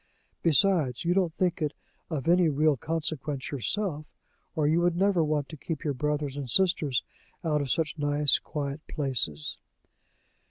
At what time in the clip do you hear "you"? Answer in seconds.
1.05-1.13, 4.65-4.81